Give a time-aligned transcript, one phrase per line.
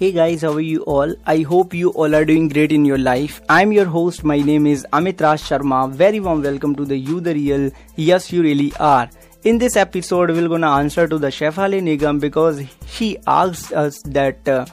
[0.00, 1.14] Hey guys, how are you all?
[1.26, 3.42] I hope you all are doing great in your life.
[3.50, 4.24] I'm your host.
[4.24, 5.90] My name is Amit Raj Sharma.
[5.92, 7.70] Very warm welcome to the You the Real.
[7.96, 9.10] Yes, you really are.
[9.44, 14.48] In this episode, we're gonna answer to the Shefali Nigam because she asked us that
[14.48, 14.64] uh,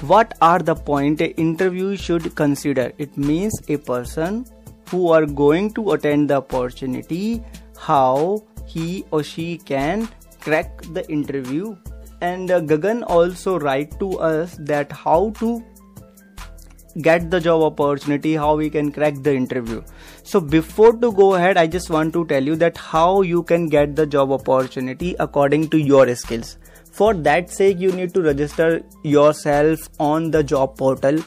[0.00, 2.90] what are the point a interview should consider.
[2.98, 4.46] It means a person
[4.90, 7.40] who are going to attend the opportunity,
[7.78, 10.08] how he or she can
[10.40, 11.76] crack the interview
[12.20, 15.62] and uh, gagan also write to us that how to
[17.02, 19.82] get the job opportunity how we can crack the interview.
[20.22, 23.68] So before to go ahead i just want to tell you that how you can
[23.68, 26.56] get the job opportunity according to your skills
[26.96, 31.18] for that sake you need to register yourself on the job portal.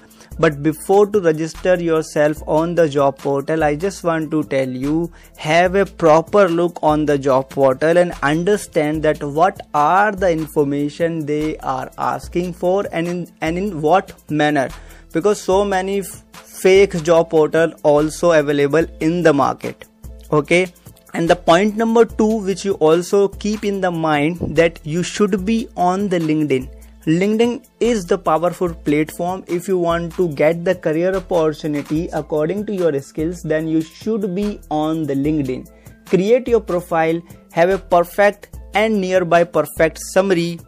[0.43, 5.11] But before to register yourself on the job portal i just want to tell you
[5.37, 11.25] have a proper look on the job portal and understand that what are the information
[11.25, 14.69] they are asking for and in and in what manner.
[15.11, 19.85] Because so many fake job portal also available in the market.
[20.31, 20.67] Okay
[21.13, 25.45] and the point number 2 which you also keep in the mind that you should
[25.45, 26.69] be on the linkedin.
[27.05, 29.43] LinkedIn is the powerful platform.
[29.47, 34.35] If you want to get the career opportunity according to your skills then you should
[34.35, 35.67] be on the LinkedIn.
[36.07, 37.21] Create your profile
[37.51, 40.59] have a perfect and nearby perfect summary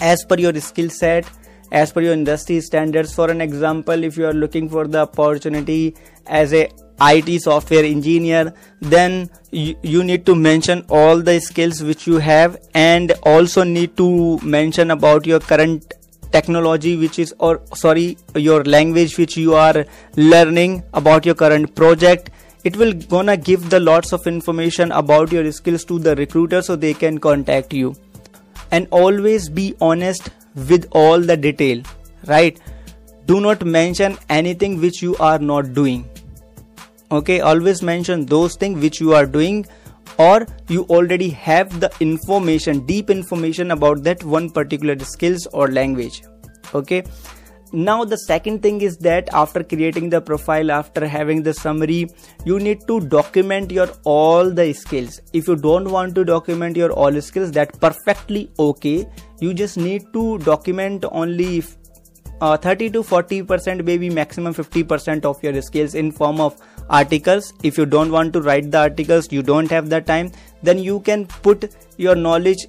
[0.00, 1.28] as per your skill set
[1.72, 3.14] as per your industry standards.
[3.14, 5.94] For an example if you are looking for the opportunity
[6.26, 6.68] as a
[7.00, 12.56] IT software engineer, then you, you need to mention all the skills which you have
[12.74, 15.94] and also need to mention about your current
[16.32, 19.84] technology which is or sorry your language which you are
[20.16, 22.30] learning about your current project.
[22.64, 26.76] It will gonna give the lots of information about your skills to the recruiter so
[26.76, 27.94] they can contact you.
[28.72, 31.82] And always be honest with all the detail
[32.26, 32.58] right?
[33.26, 36.08] Do not mention anything which you are not doing
[37.10, 39.66] okay always mention those things which you are doing
[40.18, 46.22] or you already have the information deep information about that one particular skills or language.
[46.74, 47.04] Okay.
[47.72, 52.08] Now the second thing is that after creating the profile after having the summary
[52.44, 55.20] you need to document your all the skills.
[55.32, 59.06] If you don't want to document your all skills that perfectly okay.
[59.40, 61.64] You just need to document only
[62.40, 66.56] uh, 30 to 40 percent maybe maximum 50 percent of your skills in form of
[66.88, 67.52] articles.
[67.62, 70.32] If you don't want to write the articles you don't have the time
[70.62, 72.66] then you can put your knowledge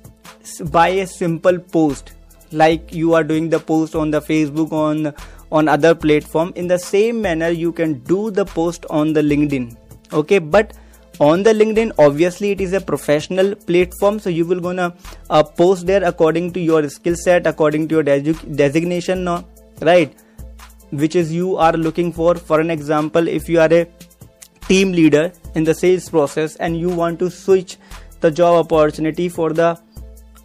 [0.72, 2.14] by a simple post.
[2.52, 5.14] Like you are doing the post on the facebook on
[5.52, 6.52] on other platform.
[6.56, 9.76] In the same manner you can do the post on the linkedin.
[10.14, 10.74] Okay but
[11.20, 14.20] on the linkedin obviously it is a professional platform.
[14.20, 14.96] So you will gonna
[15.30, 19.46] uh, post there according to your skill set according to your designation no?
[19.82, 20.14] right?
[20.92, 22.36] Which is you are looking for.
[22.36, 23.86] For an example if you are a
[24.68, 27.78] team leader in the sales process and you want to switch
[28.22, 29.78] the job opportunity for the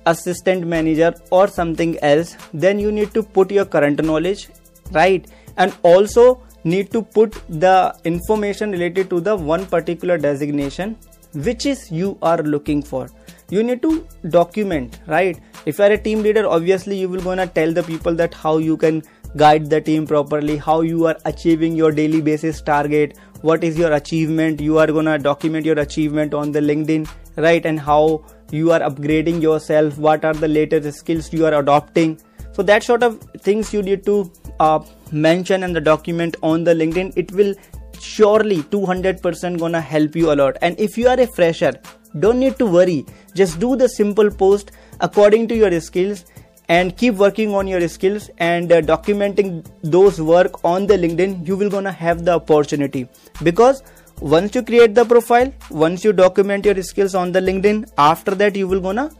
[0.06, 4.48] assistant manager or something else then you need to put your current knowledge
[4.92, 5.26] right?
[5.56, 10.96] And also need to put the information related to the one particular designation
[11.34, 13.08] which is you are looking for.
[13.50, 15.38] You need to document right?
[15.66, 18.58] If you are a team leader obviously you will gonna tell the people that how
[18.58, 19.02] you can
[19.36, 23.92] guide the team properly how you are achieving your daily basis target what is your
[23.92, 24.60] achievement?
[24.60, 27.64] You are gonna document your achievement on the linkedin right?
[27.64, 32.20] And how you are upgrading yourself what are the latest skills you are adopting.
[32.52, 36.74] So that sort of things you need to uh, mention and the document on the
[36.74, 37.12] linkedin.
[37.16, 37.54] It will
[37.98, 40.56] surely 200% gonna help you a lot.
[40.60, 41.72] And if you are a fresher
[42.20, 43.06] don't need to worry.
[43.34, 46.24] Just do the simple post according to your skills
[46.68, 51.56] and keep working on your skills and uh, documenting those work on the linkedin you
[51.56, 53.08] will gonna have the opportunity.
[53.42, 53.82] Because
[54.20, 58.54] once you create the profile once you document your skills on the linkedin after that
[58.54, 59.10] you will gonna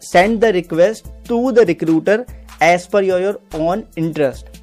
[0.00, 2.26] send the request to the recruiter
[2.60, 4.60] as per your, your own interest.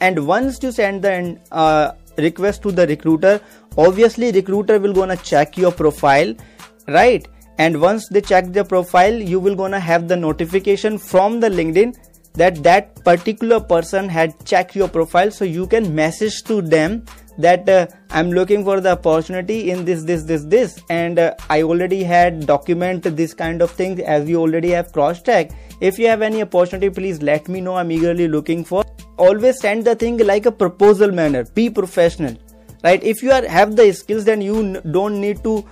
[0.00, 3.40] And once you send the uh, request to the recruiter
[3.76, 6.34] obviously recruiter will gonna check your profile
[6.88, 7.28] right
[7.58, 11.94] and once they check the profile you will gonna have the notification from the linkedin
[12.38, 15.30] that that particular person had checked your profile.
[15.30, 17.04] So you can message to them
[17.46, 20.82] that uh, i'm looking for the opportunity in this this this this.
[20.90, 25.22] And uh, i already had document this kind of things as we already have cross
[25.22, 27.76] check if you have any opportunity please let me know.
[27.76, 28.84] I'm eagerly looking for.
[29.16, 31.44] Always send the thing like a proposal manner.
[31.54, 32.36] Be professional
[32.84, 33.02] right?
[33.02, 35.64] If you are have the skills then you don't need to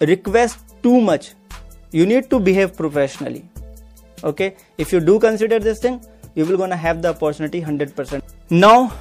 [0.00, 1.34] request too much.
[1.90, 3.48] You need to behave professionally.
[4.24, 4.56] Okay?
[4.78, 6.00] If you do consider this thing
[6.34, 8.92] you will gonna have the opportunity 100% now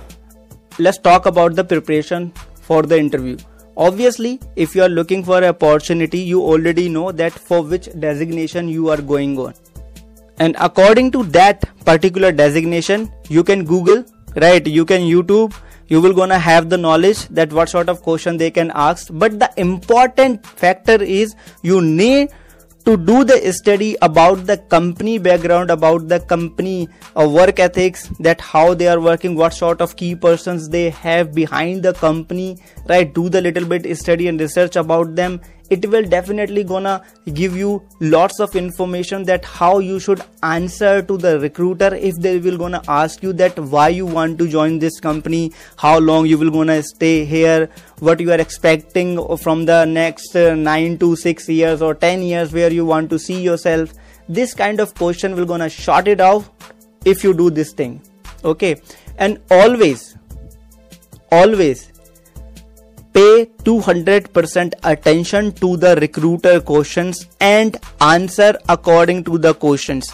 [0.80, 2.32] let's talk about the preparation
[2.62, 3.38] for the interview.
[3.78, 8.70] Obviously if you are looking for an opportunity you already know that for which designation
[8.70, 9.54] you are going on.
[10.40, 14.04] And according to that particular designation you can google
[14.36, 14.66] right?
[14.66, 15.54] You can youtube
[15.88, 19.10] you will gonna have the knowledge that what sort of question they can ask.
[19.12, 22.30] But the important factor is you need
[22.86, 26.88] to do the study about the company background about the company
[27.20, 31.34] uh, work ethics that how they are working what sort of key persons they have
[31.34, 32.58] behind the company
[32.88, 33.12] right?
[33.12, 37.04] Do the little bit study and research about them it will definitely gonna
[37.34, 42.38] give you lots of information that how you should answer to the recruiter if they
[42.40, 46.38] will gonna ask you that why you want to join this company how long you
[46.38, 47.70] will gonna stay here
[48.00, 52.52] what you are expecting from the next uh, 9 to 6 years or 10 years
[52.52, 53.94] where you want to see yourself.
[54.28, 56.46] This kind of question will gonna short it out
[57.06, 58.02] if you do this thing.
[58.44, 58.76] Okay?
[59.18, 60.18] And always
[61.32, 61.92] always
[63.16, 70.12] pay 200% attention to the recruiter questions and answer according to the questions.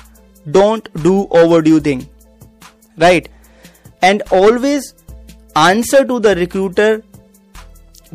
[0.51, 2.07] Don't do overdo thing.
[2.97, 3.27] Right?
[4.03, 4.93] And always
[5.55, 7.03] answer to the recruiter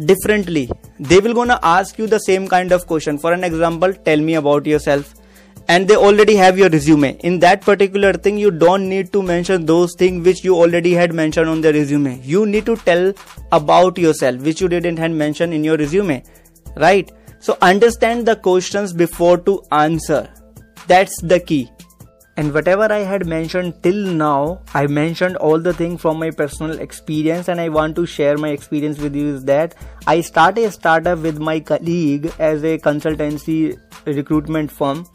[0.05, 0.71] differently.
[1.01, 3.19] They will gonna ask you the same kind of question.
[3.19, 5.15] For an example tell me about yourself
[5.69, 7.17] and they already have your resume.
[7.21, 11.13] In that particular thing you don't need to mention those things which you already had
[11.13, 12.21] mentioned on the resume.
[12.23, 13.13] You need to tell
[13.53, 16.23] about yourself which you didn't had mentioned in your resume
[16.77, 17.11] right?
[17.41, 20.29] So understand the questions before to answer.
[20.87, 21.71] That's the key.
[22.39, 26.81] And whatever i had mentioned till now i mentioned all the things from my personal
[26.81, 29.75] experience and i want to share my experience with you is that
[30.07, 35.07] i started a startup with my colleague as a consultancy recruitment firm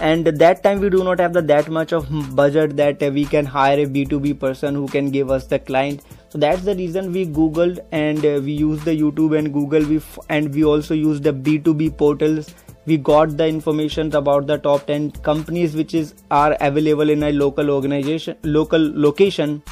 [0.00, 3.46] and that time we do not have the that much of budget that we can
[3.46, 6.02] hire a b2b person who can give us the client.
[6.30, 9.84] So that's the reason we googled and we use the youtube and google.
[9.84, 12.52] We f- and we also use the b2b portals.
[12.86, 17.32] We got the information about the top 10 companies which is are available in a
[17.32, 19.62] local organization local location.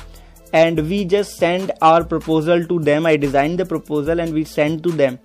[0.53, 3.07] And we just send our proposal to them.
[3.07, 5.19] I designed the proposal and we send to them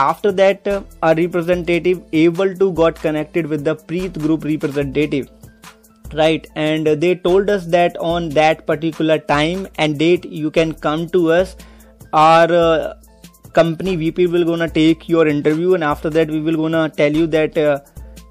[0.00, 5.28] after that uh, a representative able to got connected with the preet group representative.
[6.12, 11.08] Right and they told us that on that particular time and date you can come
[11.10, 11.56] to us.
[12.12, 12.94] Our uh,
[13.52, 17.26] company vp will gonna take your interview and after that we will gonna tell you
[17.28, 17.78] that uh,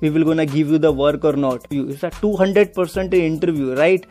[0.01, 1.65] we will gonna give you the work or not.
[1.71, 4.05] It's a 200% interview right?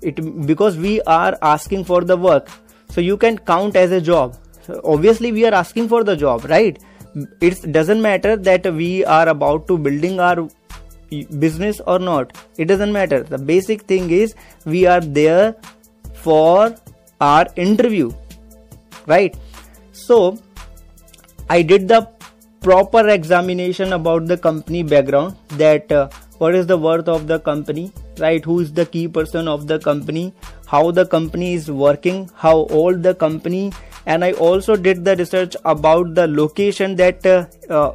[0.00, 2.48] It because we are asking for the work.
[2.88, 4.36] So you can count as a job.
[4.62, 6.82] So obviously we are asking for the job right
[7.40, 10.48] it doesn't matter that we are about to building our
[11.38, 12.36] business or not.
[12.56, 13.22] It doesn't matter.
[13.22, 15.56] The basic thing is we are there
[16.14, 16.74] for
[17.20, 18.12] our interview.
[19.06, 19.36] Right?
[19.92, 20.38] So
[21.50, 22.08] i did the
[22.60, 26.08] proper examination about the company background that uh,
[26.38, 28.44] what is the worth of the company right?
[28.44, 30.32] Who is the key person of the company
[30.66, 33.72] how the company is working how old the company
[34.06, 37.94] and i also did the research about the location that uh, uh,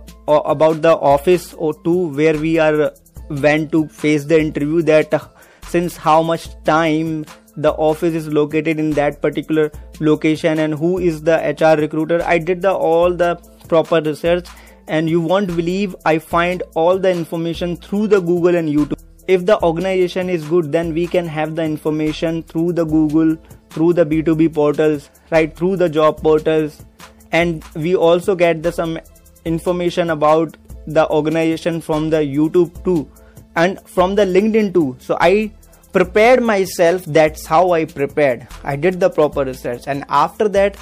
[0.55, 2.91] about the office or two where we are
[3.29, 5.19] went to face the interview that uh,
[5.67, 7.25] since how much time
[7.57, 12.37] the office is located in that particular location and who is the hr recruiter i
[12.37, 13.35] did the all the
[13.67, 14.47] proper research.
[14.87, 19.03] And you won't believe i find all the information through the google and youtube.
[19.27, 23.35] If the organization is good then we can have the information through the google
[23.69, 26.83] through the b2b portals right through the job portals.
[27.31, 28.99] And we also get the some
[29.45, 33.09] information about the organization from the youtube too
[33.55, 34.95] and from the linkedin too.
[34.99, 35.51] So i
[35.91, 38.47] prepared myself that's how i prepared.
[38.63, 39.83] I did the proper research.
[39.87, 40.77] And after that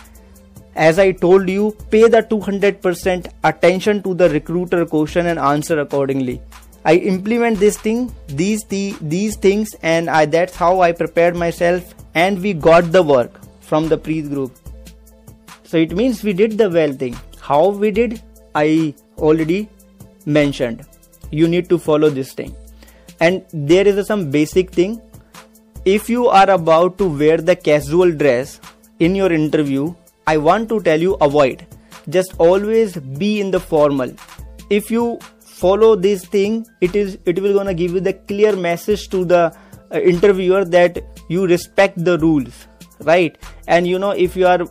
[0.76, 6.42] as i told you pay the 200% attention to the recruiter question and answer accordingly.
[6.84, 11.96] I implement this thing these the, these things and I, that's how i prepared myself
[12.16, 14.54] and we got the work from the Preet group.
[15.64, 17.16] So it means we did the well thing.
[17.42, 18.22] How we did,
[18.56, 19.70] I already
[20.26, 20.86] mentioned.
[21.32, 22.56] You need to follow this thing.
[23.20, 25.02] And there is some basic thing.
[25.84, 28.60] If you are about to wear the casual dress
[29.00, 29.94] in your interview,
[30.26, 31.66] I want to tell you avoid.
[32.10, 34.12] Just always be in the formal.
[34.70, 39.10] If you follow this thing, it is it will gonna give you the clear message
[39.10, 39.56] to the
[39.92, 42.68] uh, interviewer that you respect the rules
[43.04, 43.38] right?
[43.68, 44.66] And you know if you are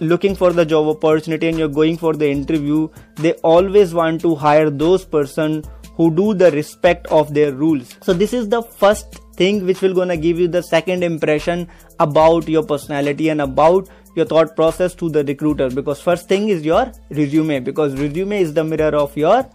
[0.00, 2.86] looking for the job opportunity and you're going for the interview
[3.16, 7.96] they always want to hire those person who do the respect of their rules.
[8.02, 12.46] So this is the first thing which will gonna give you the second impression about
[12.48, 15.70] your personality and about your thought process to the recruiter.
[15.70, 19.48] Because first thing is your resume because resume is the mirror of your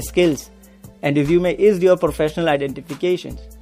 [0.00, 0.50] skills
[1.02, 3.55] and resume is your professional identifications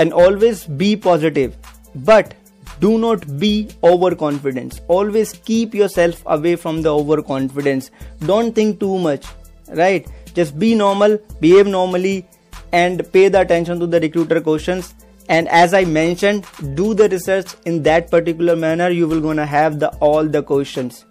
[0.00, 1.56] and always be positive.
[1.94, 2.34] But
[2.80, 4.80] do not be overconfident.
[4.88, 7.90] Always keep yourself away from the overconfidence.
[8.20, 9.26] Don't think too much
[9.72, 10.06] right?
[10.34, 12.26] Just be normal behave normally
[12.72, 14.94] and pay the attention to the recruiter questions.
[15.28, 17.54] And as i mentioned do the research.
[17.64, 21.04] In that particular manner you will gonna have the all the questions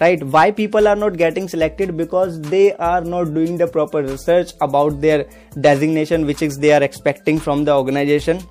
[0.00, 0.22] right?
[0.22, 1.96] Why people are not getting selected?
[1.96, 5.26] Because they are not doing the proper research about their
[5.60, 8.42] designation which is they are expecting from the organization.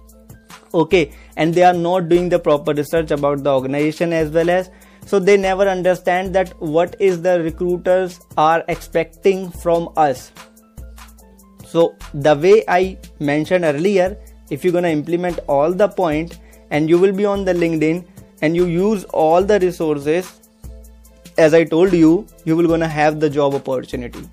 [0.73, 4.69] Okay and they are not doing the proper research about the organization as well as
[5.05, 10.31] so they never understand that what is the recruiters are expecting from us.
[11.65, 14.17] So the way i mentioned earlier
[14.49, 16.39] if you're going to implement all the point
[16.71, 18.05] and you will be on the linkedin
[18.41, 20.39] and you use all the resources
[21.45, 22.11] as i told you
[22.49, 24.27] you will to have the job opportunity.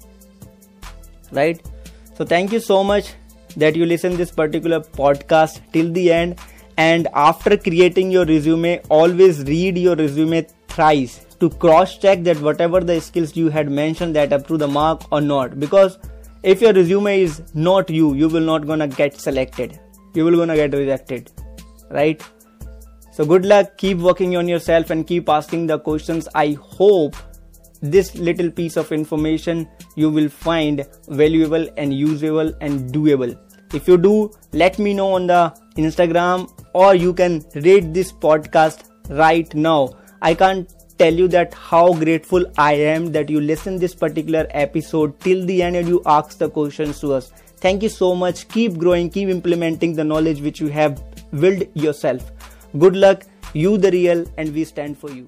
[1.33, 1.61] Right?
[2.15, 3.15] So thank you so much
[3.57, 6.39] that you listen this particular podcast till the end.
[6.77, 12.81] And after creating your resume always read your resume thrice to cross check that whatever
[12.81, 15.59] the skills you had mentioned that up to the mark or not.
[15.59, 15.99] Because
[16.43, 19.79] if your resume is not you you will not gonna get selected.
[20.15, 21.31] You will gonna get rejected.
[21.91, 22.23] Right
[23.17, 26.47] so good luck keep working on yourself and keep asking the questions i
[26.79, 27.17] hope
[27.81, 33.37] this little piece of information you will find valuable and usable and doable
[33.75, 35.43] if you do let me know on the
[35.77, 39.89] instagram or you can rate this podcast right now
[40.21, 45.19] i can't tell you that how grateful I am that you listen this particular episode
[45.21, 47.33] till the end and you ask the questions to us.
[47.59, 48.49] Thank you so much.
[48.49, 51.03] Keep growing, keep implementing the knowledge which you have
[51.39, 52.33] built yourself.
[52.79, 55.27] Good luck, you the real, and we stand for you.